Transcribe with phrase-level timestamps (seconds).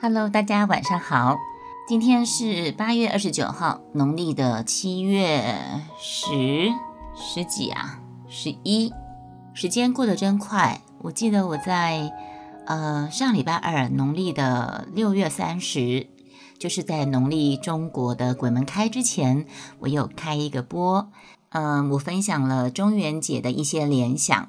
[0.00, 1.36] Hello，大家晚上好。
[1.88, 5.42] 今天是八月二十九号，农历的七月
[5.98, 6.72] 十
[7.16, 7.98] 十几啊，
[8.28, 8.92] 十一。
[9.54, 10.82] 时间过得真快。
[11.00, 12.12] 我记得我在
[12.66, 16.06] 呃上礼拜二，农历的六月三十，
[16.60, 19.46] 就是在农历中国的鬼门开之前，
[19.80, 21.10] 我有开一个播，
[21.48, 24.48] 嗯，我分享了中元节的一些联想。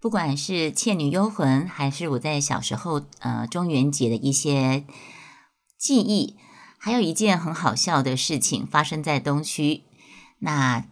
[0.00, 4.84] 不管是《倩女幽魂》，还是我在小时候呃中元节的一些
[5.78, 6.38] 记忆，
[6.78, 9.82] 还有一件很好笑的事情发生在东区。
[10.38, 10.86] 那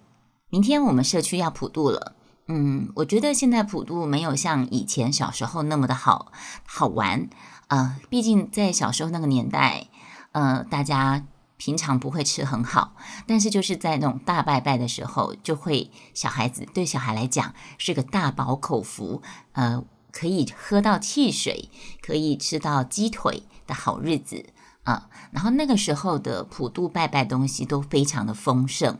[0.50, 2.16] 明天我们社区要普渡了，
[2.48, 6.30] 嗯，我觉得现在普渡没有像以前小时候那么的好
[6.66, 7.30] 好玩
[7.68, 9.86] 啊，毕竟在小时候那个年代，
[10.32, 11.24] 呃，大家。
[11.58, 12.94] 平常不会吃很好，
[13.26, 19.20] 但是就是在那种大拜拜的时候，就会小孩子对小孩来讲是个大饱口福，
[19.52, 21.68] 呃，可以喝到汽水，
[22.00, 24.46] 可以吃到鸡腿的好日子
[24.84, 25.10] 啊。
[25.33, 28.98] 然后那个时候的普渡拜拜东西都非常的丰盛，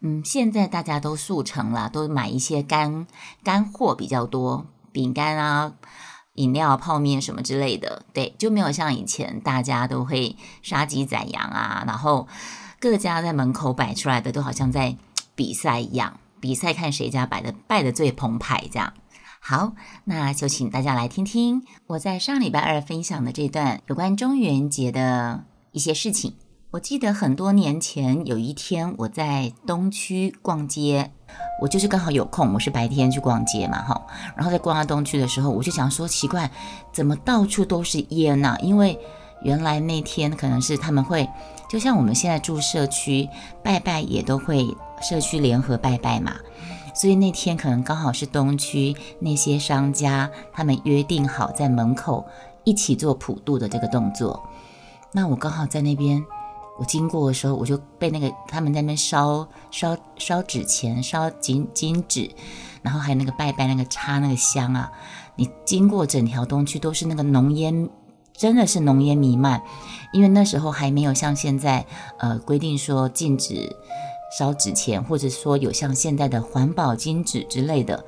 [0.00, 3.06] 嗯，现在大家都速成了，都买一些干
[3.42, 5.72] 干货比较多，饼干啊。
[6.34, 12.26] 饮料、泡面什么之类的，对，就没有像以前大家都会杀鸡宰羊啊，然后
[12.80, 14.96] 各家在门口摆出来的都好像在
[15.34, 18.92] 比赛一样，比赛看谁家摆的拜的最澎湃这样。
[19.40, 26.34] 好，那就请大家来听听我在上礼拜二分享的这段有关中元节的一些事情。
[26.74, 31.12] 我记得很多年前有一天我在东区逛街。
[31.62, 36.50] 我就是刚好有空，我是白天去逛街嘛，哈，然后在逛到东区的时候，我就想说奇怪，
[36.92, 38.56] 怎么到处都是烟呐？
[38.60, 38.98] 因为
[39.44, 41.28] 原来那天可能是他们会，
[41.70, 43.28] 就像我们现在住社区
[43.62, 44.66] 拜拜也都会
[45.00, 46.34] 社区联合拜拜嘛，
[46.92, 52.26] 所以那天可能刚好是东区那些商家他们约定好在门口
[52.64, 54.42] 一起做普渡的这个动作，
[55.12, 56.24] 那我刚好在那边。
[56.78, 62.30] 我经过的时候，我就被那个他们在那边烧烧烧纸钱、烧金金纸，
[62.82, 64.90] 然后还有那个拜拜那个插那个香啊，
[65.36, 67.88] 你经过整条东区都是那个浓烟，
[68.32, 69.62] 真的是浓烟弥漫，
[70.12, 71.86] 因为那时候还没有像现在
[72.18, 73.76] 呃规定说禁止。
[74.38, 78.04] 烧纸钱，或者说有像现在的环保金纸之类的，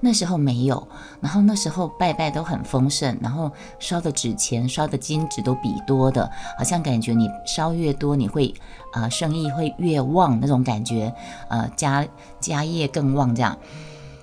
[0.00, 0.86] 那时候没有。
[1.20, 8.54] 然后那时候拜拜都很丰盛，然后烧的纸钱、烧的金纸都比多的，好像感觉你烧越多，你会
[8.92, 11.12] 呃生意会越旺那种感觉，
[11.48, 12.06] 呃家
[12.40, 13.56] 家业更旺这样。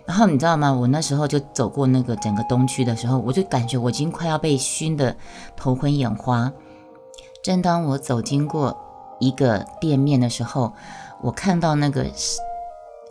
[0.06, 0.72] 然后你知道吗？
[0.72, 5.16] 我那时候就走过那个整个东区的时候，我就感觉我已经快要被熏得
[5.56, 6.52] 头昏眼花。
[7.44, 8.78] 正当我走经过
[9.20, 10.74] 一个店面的时候，
[11.22, 12.06] 我看到那个，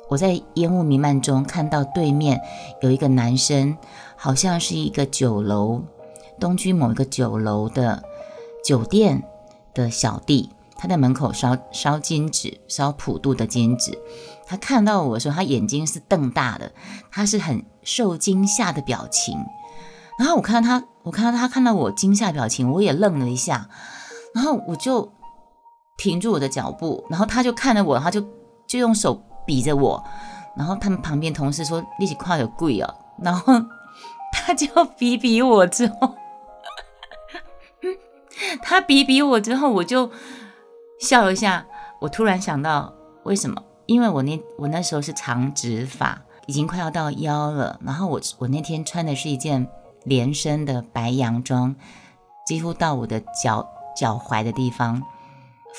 [0.09, 2.41] 我在烟雾弥漫中看到对面
[2.81, 3.77] 有一个男生，
[4.17, 5.83] 好像是一个酒楼，
[6.39, 8.05] 东区某一个酒楼的
[8.65, 9.25] 酒店
[9.75, 13.99] 的小弟，他在门口烧烧金纸，烧普渡的金纸。
[14.47, 16.71] 他看到我说，他眼睛是瞪大的，
[17.11, 19.37] 他是很受惊吓的表情。
[20.19, 23.69] 然后我看到他，我看到他看到我惊吓表情，我也愣了一下，
[24.33, 25.13] 然后我就。
[25.97, 28.21] 停住我的脚步，然后他就看着我，他就
[28.67, 30.03] 就用手比着我，
[30.57, 33.55] 然后他们旁边同事说：“力气快有贵哦。”然后
[34.33, 34.67] 他就
[34.99, 36.15] 比比我之后，
[38.63, 40.11] 他比比我之后，我就
[41.01, 41.67] 笑了一下。
[41.99, 42.93] 我突然想到
[43.23, 43.63] 为什么？
[43.87, 47.81] 因为我那我那时候是长直发，已经快要到腰了。
[47.83, 49.67] 然后我我那天穿的是一件
[50.05, 51.75] 连身的白洋装，
[52.47, 55.03] 几乎到我的脚脚踝的地方。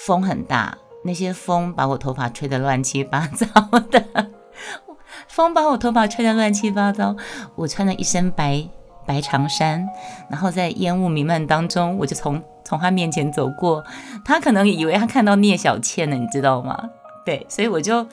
[0.05, 3.45] 风很大，那些风把我头发吹得乱七八糟
[3.91, 4.31] 的。
[5.27, 7.15] 风把我头发吹得乱七八糟。
[7.55, 8.67] 我穿了一身白
[9.05, 9.85] 白长衫，
[10.29, 13.83] 然后在烟雾弥漫当中，我就从从他面前走过。
[14.23, 16.89] 他可能以为他看到聂小倩了，你知道吗？
[17.25, 18.07] 对，所以我就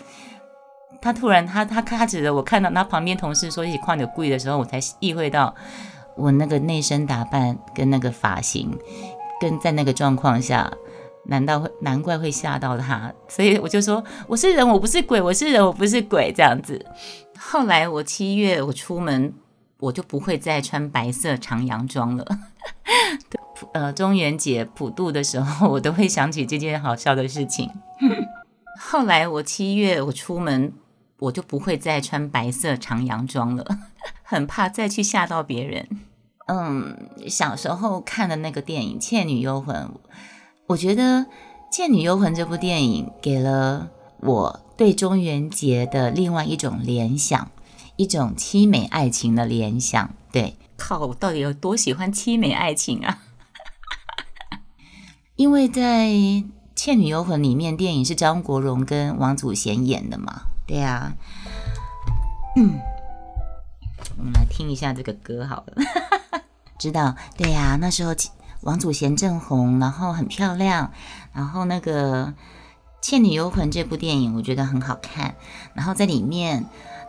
[1.01, 5.55] 他突然他他他指着我看到他旁边同事说一起跨牛柜的时候，我才意会到
[6.17, 8.77] 我那个内身打扮跟那个发型，
[9.41, 10.73] 跟在那个状况下。
[11.27, 13.13] 难道会难怪会吓到他？
[13.29, 16.85] 所以我就说我是人，我不是鬼，我是人，我不是鬼这样子。
[17.39, 19.33] 后来我七月我出门，
[19.79, 22.27] 我就不会再穿白色长洋装了。
[23.73, 27.71] 呃，中元节普渡的时候，我都会想起这件好笑的事情。
[28.79, 30.73] 后来我七月我出门，
[31.19, 33.65] 我就不会再穿白色长洋装了，
[34.23, 35.89] 很怕再去吓到别人。
[36.47, 39.77] 嗯，小时候看的那个电影《倩女幽魂》。
[40.67, 41.03] 我觉得
[41.71, 43.91] 《倩女幽魂》这部电影给了
[44.21, 47.51] 我对中元节的另外一种联想，
[47.97, 50.15] 一种凄美爱情的联想。
[50.33, 53.19] 对，靠，我到底有多喜欢凄美爱情啊？
[55.37, 56.07] 因为在
[56.75, 60.45] 《倩女幽魂》里面，电影是张国荣跟王祖贤演的嘛？
[60.67, 61.13] 对啊。
[62.57, 62.79] 嗯，
[64.17, 65.75] 我们来听一下这个歌好了。
[66.79, 67.15] 知道？
[67.37, 68.15] 对呀，那时候
[68.65, 70.91] 王祖贤正红，然后很漂亮，
[71.33, 72.27] 然后那个
[73.01, 75.37] 《倩女幽魂》这部电影我觉得很好看，
[75.75, 76.67] 然后在里面。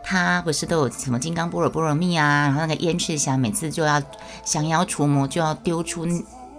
[0.08, 2.46] 他不是都有什么金刚般若波罗蜜啊？
[2.46, 4.00] 然后那个燕赤霞每次就要
[4.44, 6.06] 降妖除魔，就要丢出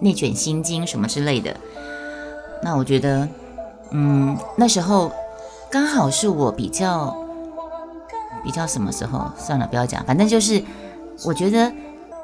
[0.02, 1.56] 内卷心经什么之类的。
[2.62, 3.26] 那我觉得，
[3.92, 5.10] 嗯，那时候
[5.72, 7.16] 刚好是我比较
[8.44, 9.32] 比较什么时候？
[9.38, 10.62] 算了，不要讲，反正就是
[11.24, 11.72] 我觉得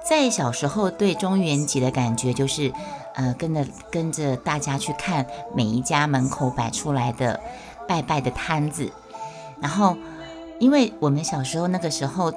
[0.08, 2.72] 在小时候对中元节的感觉就是，
[3.16, 7.40] 呃，跟着跟着大家去看每一家门口摆出来的
[7.88, 8.92] 拜拜的摊子，
[9.60, 9.98] 然后。
[10.60, 12.32] 因为我们小时候那个时候，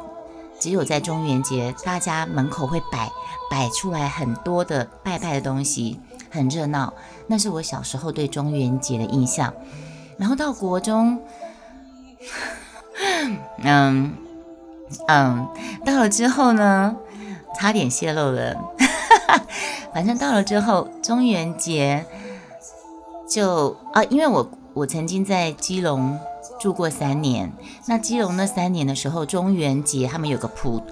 [0.59, 3.09] 只有在中元节，大家门口会摆
[3.49, 6.93] 摆出来很多的拜拜的东西，很热闹。
[7.29, 9.53] 那是我小时候对中元节的印象。
[10.19, 11.21] 然后到国中，
[13.63, 14.13] 嗯
[15.07, 15.49] 嗯，
[15.85, 16.97] 到了之后呢，
[17.58, 18.56] 差点泄露了。
[19.93, 22.05] 反正到了之后，中元节
[23.29, 26.19] 就啊，因为我我曾经在基隆。
[26.58, 27.53] 住过三年，
[27.87, 30.82] 那基隆那三年的时候，中元节他们有个普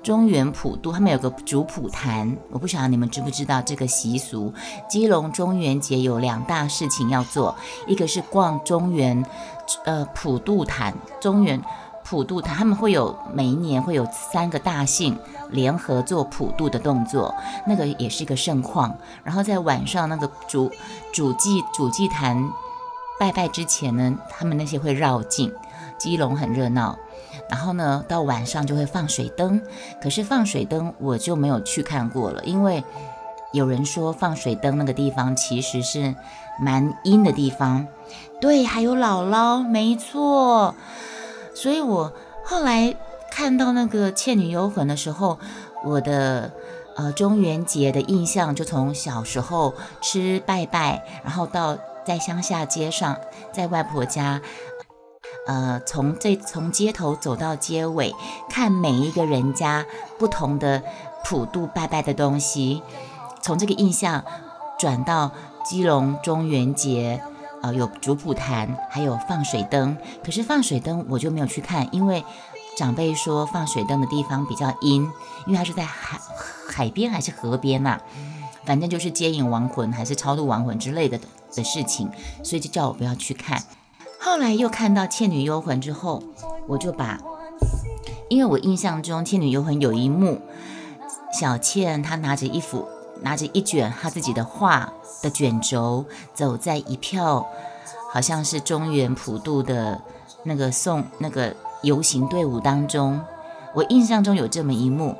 [0.00, 4.54] 中元普渡，他们有个主普坛，我不晓得你们知不知道这个习俗。
[4.88, 7.56] 基隆中元节有两大事情要做，
[7.88, 9.26] 一个是逛中元
[9.84, 11.60] 呃普渡坛，中元
[12.04, 15.18] 普渡坛他们会有每一年会有三个大姓
[15.50, 17.34] 联合做普渡的动作，
[17.66, 18.96] 那个也是一个盛况。
[19.24, 20.70] 然后在晚上那个主
[21.12, 22.50] 主祭主祭坛。
[23.20, 25.52] 拜拜之前呢，他们那些会绕境，
[25.98, 26.96] 基隆很热闹。
[27.50, 29.60] 然后呢，到晚上就会放水灯。
[30.00, 32.84] 可是放水灯我就没有去看过了，因为
[33.52, 36.14] 有人说放水灯那个地方其实是
[36.60, 37.84] 蛮阴的地方。
[38.40, 40.76] 对，还有姥姥，没错。
[41.56, 42.12] 所以我
[42.44, 42.94] 后来
[43.38, 45.38] 看到那个《倩女幽魂》的时候，
[45.84, 46.52] 我的
[46.96, 51.78] 呃中元节的印象就从小时候吃拜拜，然后到。
[52.04, 53.18] 在乡下街上，
[53.52, 54.40] 在外婆家，
[55.46, 58.14] 呃，从这从街头走到街尾，
[58.48, 59.84] 看每一个人家
[60.18, 60.82] 不同的
[61.22, 62.82] 普渡拜拜的东西，
[63.42, 64.24] 从这个印象
[64.78, 65.30] 转到
[65.62, 67.20] 基隆中元节，
[67.60, 69.94] 呃，有主普坛，还有放水灯。
[70.24, 72.24] 可是放水灯我就没有去看，因为
[72.78, 75.02] 长辈说放水灯的地方比较阴，
[75.46, 76.18] 因为它是在海
[76.68, 77.98] 海边还是河边呐？
[78.64, 81.18] 反正就是接引亡魂，还是超度亡魂之类的。
[81.56, 82.10] 的事情，
[82.44, 83.64] 所以就叫我不要去看。
[84.20, 86.22] 后来又看到《倩女幽魂》之后，
[86.66, 87.18] 我就把，
[88.28, 90.42] 因为我印象中《倩女幽魂》有一幕，
[91.32, 92.86] 小倩她拿着一幅，
[93.22, 94.92] 拿着一卷她自己的画
[95.22, 96.04] 的卷轴，
[96.34, 97.46] 走在一票
[98.12, 100.02] 好像是中原普渡的
[100.44, 103.20] 那个送那个游行队伍当中。
[103.74, 105.16] 我印象中有这么一幕，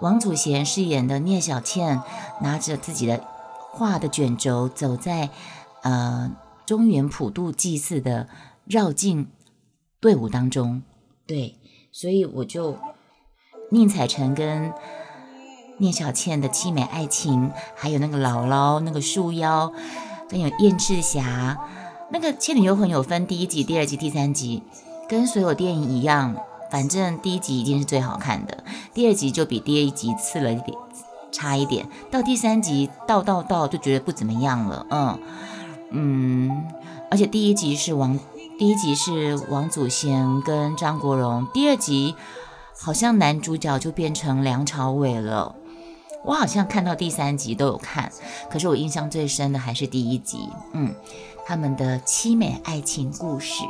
[0.00, 2.02] 王祖贤饰演的聂小倩
[2.40, 3.24] 拿着自己的。
[3.70, 5.30] 画的卷轴走在
[5.82, 6.32] 呃
[6.66, 8.26] 中原普渡祭祀的
[8.64, 9.28] 绕境
[10.00, 10.82] 队伍当中，
[11.28, 11.54] 对，
[11.92, 12.76] 所以我就
[13.70, 14.72] 宁采臣跟
[15.76, 19.72] 聂小倩的凄美爱情，还有那个姥姥那个树妖，
[20.28, 21.56] 跟有燕赤霞，
[22.10, 24.64] 那个《倩女幽魂》有分第一集、第二集、第三集，
[25.08, 26.36] 跟所有电影一样，
[26.70, 28.62] 反正第一集一定是最好看的，
[28.92, 30.76] 第二集就比第一集次了一点。
[31.30, 35.20] 差一点，到第三集到到到就觉得不怎么样了，嗯
[35.90, 36.64] 嗯，
[37.10, 38.18] 而且第一集是王，
[38.58, 42.14] 第一集是王祖贤跟张国荣，第二集
[42.80, 45.54] 好像男主角就变成梁朝伟了。
[46.24, 48.10] 我好像看到第三集都有看，
[48.50, 50.94] 可是我印象最深的还是第一集，嗯，
[51.46, 53.64] 他们的凄美爱情故事，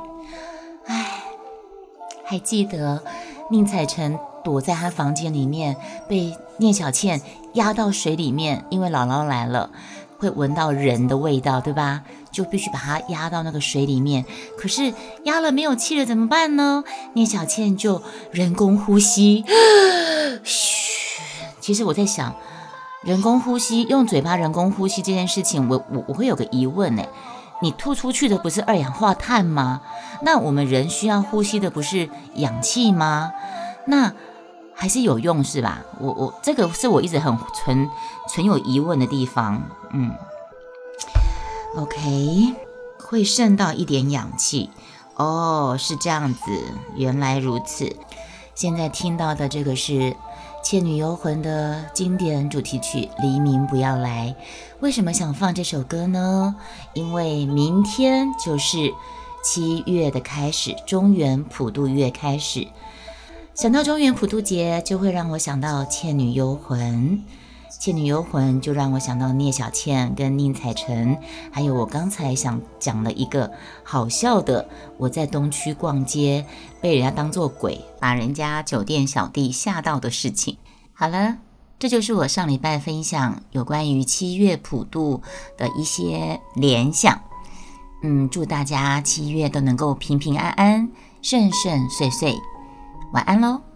[2.28, 3.02] 还记得
[3.50, 4.18] 宁采臣。
[4.44, 5.76] 躲在他房间里面，
[6.08, 7.20] 被聂小倩
[7.54, 9.68] 压到水里面，因为姥姥来了，
[10.16, 12.02] 会闻到人的味道，对吧？
[12.30, 14.24] 就必须把他压到那个水里面。
[14.56, 14.94] 可是
[15.24, 16.84] 压了没有气了，怎么办呢？
[17.12, 19.44] 聂小倩就人工呼吸。
[20.44, 21.20] 嘘，
[21.60, 22.34] 其实我在想，
[23.02, 27.04] 人工呼吸，用嘴巴人工呼吸这件事情，我我我会有个疑问呢。
[27.60, 29.80] 你吐出去的不是二氧化碳吗？
[30.22, 33.32] 那我们人需要呼吸的不是氧气吗？
[33.86, 34.12] 那
[34.74, 35.80] 还是有用是吧？
[36.00, 37.88] 我我这个是我一直很存
[38.28, 39.62] 存有疑问的地方。
[39.92, 40.14] 嗯
[41.76, 42.54] ，OK，
[42.98, 44.70] 会渗到一点氧气
[45.16, 46.40] 哦，是这样子，
[46.94, 47.96] 原来如此。
[48.58, 49.92] 现在听到的这个是
[50.64, 54.34] 《《倩女幽魂》的经典主题曲《黎明不要来》。
[54.80, 56.56] 为什么想放这首歌呢？
[56.92, 58.92] 因为明天就是
[59.44, 62.66] 七月的开始，中原普渡月开始。
[63.54, 66.80] 想到中原普渡节，就会让我想到《倩女幽魂》。
[67.78, 71.16] 《倩女幽魂》就让我想到聂小倩跟宁采臣，
[71.52, 73.52] 还有我刚才想讲的一个
[73.84, 76.44] 好笑的，我在东区逛街
[76.80, 80.58] 被人家当做鬼，把人家酒店小弟吓到的事情。
[80.92, 81.36] 好了，
[81.78, 85.22] 这就是我上礼拜分享有关于七月普渡
[85.56, 87.20] 的一些联想。
[88.02, 90.90] 嗯，祝大家七月都能够平平安安、
[91.22, 92.34] 顺顺遂遂。
[93.12, 93.67] 晚安喽。